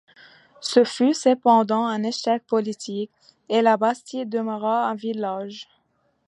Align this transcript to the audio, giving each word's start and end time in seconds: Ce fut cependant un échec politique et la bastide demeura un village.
Ce 0.61 0.83
fut 0.83 1.13
cependant 1.13 1.85
un 1.85 2.01
échec 2.01 2.43
politique 2.47 3.11
et 3.49 3.61
la 3.61 3.77
bastide 3.77 4.29
demeura 4.29 4.89
un 4.89 4.95
village. 4.95 5.67